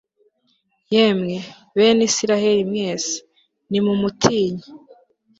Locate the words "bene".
1.77-2.03